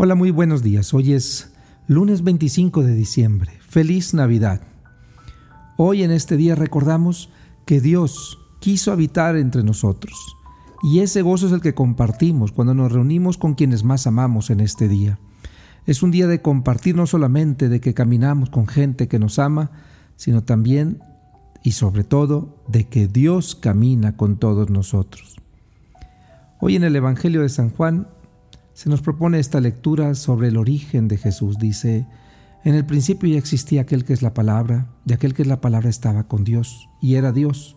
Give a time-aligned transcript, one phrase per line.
[0.00, 0.94] Hola, muy buenos días.
[0.94, 1.52] Hoy es
[1.88, 3.50] lunes 25 de diciembre.
[3.68, 4.60] Feliz Navidad.
[5.76, 7.30] Hoy en este día recordamos
[7.66, 10.14] que Dios quiso habitar entre nosotros.
[10.84, 14.60] Y ese gozo es el que compartimos cuando nos reunimos con quienes más amamos en
[14.60, 15.18] este día.
[15.84, 19.72] Es un día de compartir no solamente de que caminamos con gente que nos ama,
[20.14, 21.02] sino también
[21.64, 25.34] y sobre todo de que Dios camina con todos nosotros.
[26.60, 28.06] Hoy en el Evangelio de San Juan
[28.78, 31.58] se nos propone esta lectura sobre el origen de Jesús.
[31.58, 32.06] Dice,
[32.62, 35.60] en el principio ya existía aquel que es la palabra, y aquel que es la
[35.60, 37.74] palabra estaba con Dios, y era Dios.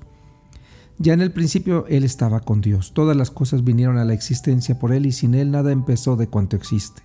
[1.00, 2.94] Ya en el principio Él estaba con Dios.
[2.94, 6.28] Todas las cosas vinieron a la existencia por Él y sin Él nada empezó de
[6.28, 7.02] cuanto existe.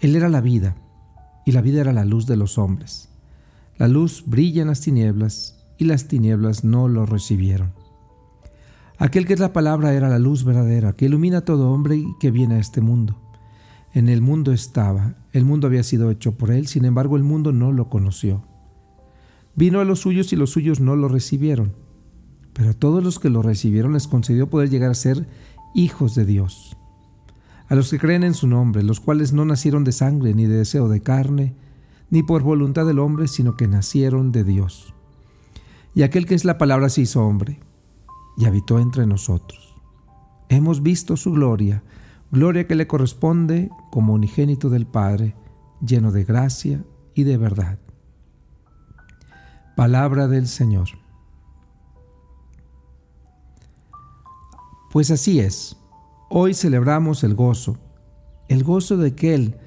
[0.00, 0.74] Él era la vida,
[1.46, 3.08] y la vida era la luz de los hombres.
[3.78, 7.70] La luz brilla en las tinieblas, y las tinieblas no lo recibieron.
[9.00, 12.14] Aquel que es la palabra era la luz verdadera, que ilumina a todo hombre y
[12.20, 13.18] que viene a este mundo.
[13.94, 17.50] En el mundo estaba, el mundo había sido hecho por él, sin embargo el mundo
[17.50, 18.44] no lo conoció.
[19.56, 21.72] Vino a los suyos y los suyos no lo recibieron,
[22.52, 25.26] pero a todos los que lo recibieron les concedió poder llegar a ser
[25.74, 26.76] hijos de Dios.
[27.68, 30.56] A los que creen en su nombre, los cuales no nacieron de sangre ni de
[30.56, 31.54] deseo de carne,
[32.10, 34.92] ni por voluntad del hombre, sino que nacieron de Dios.
[35.94, 37.60] Y aquel que es la palabra se hizo hombre
[38.40, 39.76] y habitó entre nosotros.
[40.48, 41.84] Hemos visto su gloria,
[42.32, 45.36] gloria que le corresponde como unigénito del Padre,
[45.84, 46.82] lleno de gracia
[47.14, 47.78] y de verdad.
[49.76, 50.88] Palabra del Señor.
[54.90, 55.76] Pues así es,
[56.30, 57.76] hoy celebramos el gozo,
[58.48, 59.58] el gozo de aquel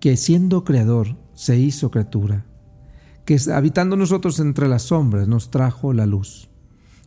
[0.00, 2.44] que siendo creador se hizo criatura,
[3.24, 6.50] que habitando nosotros entre las sombras nos trajo la luz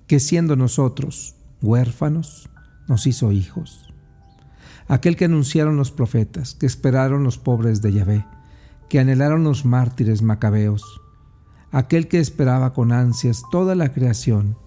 [0.10, 2.50] que siendo nosotros huérfanos,
[2.88, 3.94] nos hizo hijos.
[4.88, 8.26] Aquel que anunciaron los profetas, que esperaron los pobres de Yahvé,
[8.90, 11.00] que anhelaron los mártires macabeos,
[11.72, 14.58] aquel que esperaba con ansias toda la creación,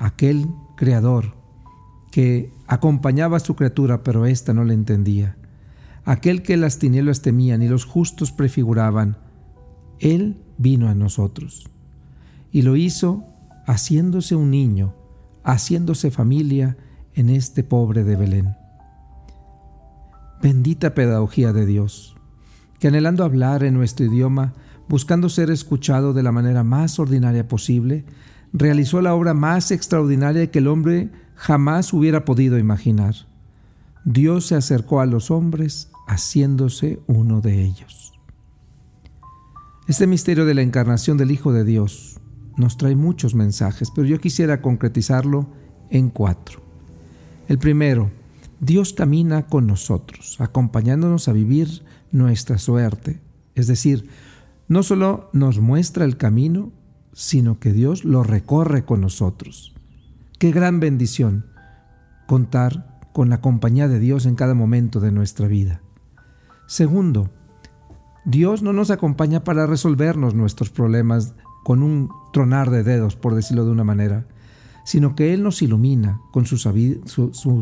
[0.00, 1.36] aquel creador
[2.10, 5.36] que acompañaba a su criatura pero ésta no le entendía,
[6.04, 9.16] aquel que las tinieblas temían y los justos prefiguraban,
[10.00, 11.70] Él vino a nosotros
[12.50, 13.28] y lo hizo
[13.66, 14.94] haciéndose un niño,
[15.42, 16.76] haciéndose familia
[17.14, 18.56] en este pobre de Belén.
[20.42, 22.16] Bendita pedagogía de Dios,
[22.78, 24.54] que anhelando hablar en nuestro idioma,
[24.88, 28.04] buscando ser escuchado de la manera más ordinaria posible,
[28.52, 33.14] realizó la obra más extraordinaria que el hombre jamás hubiera podido imaginar.
[34.04, 38.12] Dios se acercó a los hombres haciéndose uno de ellos.
[39.88, 42.13] Este misterio de la encarnación del Hijo de Dios,
[42.56, 45.48] nos trae muchos mensajes, pero yo quisiera concretizarlo
[45.90, 46.60] en cuatro.
[47.48, 48.10] El primero,
[48.60, 51.82] Dios camina con nosotros, acompañándonos a vivir
[52.12, 53.20] nuestra suerte.
[53.54, 54.08] Es decir,
[54.68, 56.72] no solo nos muestra el camino,
[57.12, 59.74] sino que Dios lo recorre con nosotros.
[60.38, 61.46] Qué gran bendición
[62.26, 65.82] contar con la compañía de Dios en cada momento de nuestra vida.
[66.66, 67.30] Segundo,
[68.24, 73.64] Dios no nos acompaña para resolvernos nuestros problemas con un tronar de dedos, por decirlo
[73.64, 74.26] de una manera,
[74.84, 76.58] sino que Él nos ilumina con su,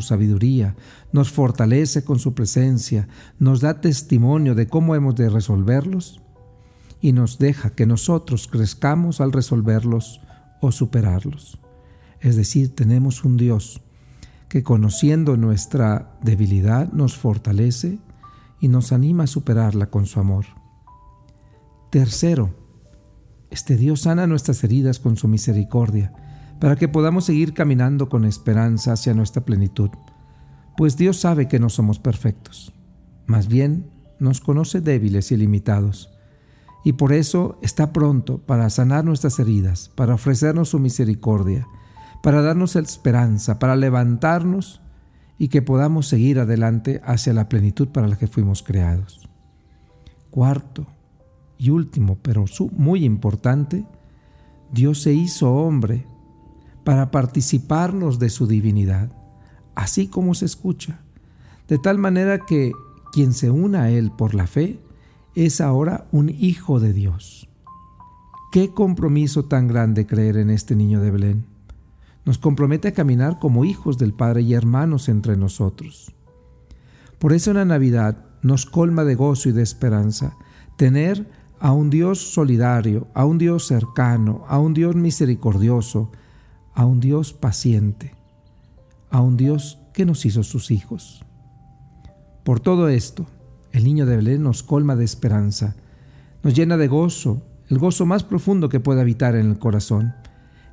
[0.00, 0.74] sabiduría,
[1.12, 3.08] nos fortalece con su presencia,
[3.38, 6.20] nos da testimonio de cómo hemos de resolverlos
[7.00, 10.20] y nos deja que nosotros crezcamos al resolverlos
[10.60, 11.60] o superarlos.
[12.20, 13.82] Es decir, tenemos un Dios
[14.48, 17.98] que conociendo nuestra debilidad nos fortalece
[18.60, 20.46] y nos anima a superarla con su amor.
[21.90, 22.61] Tercero,
[23.52, 26.12] este Dios sana nuestras heridas con su misericordia,
[26.58, 29.90] para que podamos seguir caminando con esperanza hacia nuestra plenitud,
[30.76, 32.72] pues Dios sabe que no somos perfectos,
[33.26, 36.10] más bien nos conoce débiles y limitados,
[36.82, 41.66] y por eso está pronto para sanar nuestras heridas, para ofrecernos su misericordia,
[42.22, 44.80] para darnos esperanza, para levantarnos
[45.38, 49.28] y que podamos seguir adelante hacia la plenitud para la que fuimos creados.
[50.30, 50.86] Cuarto,
[51.62, 53.86] y último, pero muy importante,
[54.72, 56.08] Dios se hizo hombre
[56.82, 59.12] para participarnos de su divinidad,
[59.76, 61.02] así como se escucha,
[61.68, 62.72] de tal manera que
[63.12, 64.80] quien se una a Él por la fe
[65.36, 67.48] es ahora un hijo de Dios.
[68.50, 71.46] Qué compromiso tan grande creer en este niño de Belén.
[72.24, 76.12] Nos compromete a caminar como hijos del Padre y hermanos entre nosotros.
[77.20, 80.36] Por eso en la Navidad nos colma de gozo y de esperanza
[80.76, 86.10] tener a un Dios solidario, a un Dios cercano, a un Dios misericordioso,
[86.74, 88.16] a un Dios paciente,
[89.10, 91.24] a un Dios que nos hizo sus hijos.
[92.42, 93.26] Por todo esto,
[93.70, 95.76] el niño de Belén nos colma de esperanza,
[96.42, 100.16] nos llena de gozo, el gozo más profundo que puede habitar en el corazón.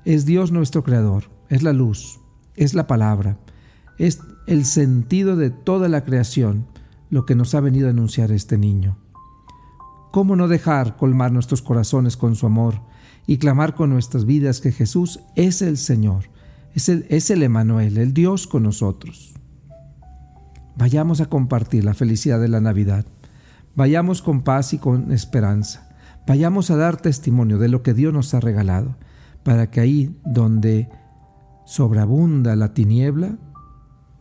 [0.05, 2.19] Es Dios nuestro Creador, es la luz,
[2.55, 3.37] es la palabra,
[3.99, 6.65] es el sentido de toda la creación
[7.11, 8.97] lo que nos ha venido a anunciar este niño.
[10.11, 12.81] ¿Cómo no dejar colmar nuestros corazones con su amor
[13.27, 16.25] y clamar con nuestras vidas que Jesús es el Señor,
[16.73, 19.35] es el, es el Emanuel, el Dios con nosotros?
[20.75, 23.05] Vayamos a compartir la felicidad de la Navidad.
[23.75, 25.89] Vayamos con paz y con esperanza.
[26.25, 28.95] Vayamos a dar testimonio de lo que Dios nos ha regalado,
[29.43, 30.89] para que ahí donde
[31.65, 33.37] sobreabunda la tiniebla,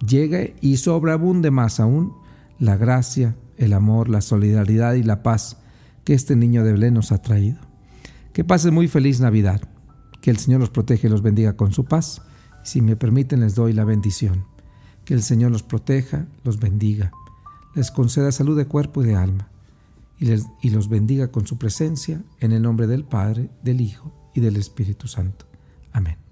[0.06, 2.12] llegue y sobreabunde más aún
[2.58, 5.62] la gracia, el amor, la solidaridad y la paz
[6.08, 7.58] que este niño de Belén nos ha traído.
[8.32, 9.60] Que pase muy feliz Navidad.
[10.22, 12.22] Que el Señor los proteja y los bendiga con su paz.
[12.64, 14.46] Si me permiten, les doy la bendición.
[15.04, 17.12] Que el Señor los proteja, los bendiga,
[17.74, 19.50] les conceda salud de cuerpo y de alma,
[20.18, 24.10] y, les, y los bendiga con su presencia, en el nombre del Padre, del Hijo
[24.34, 25.44] y del Espíritu Santo.
[25.92, 26.27] Amén.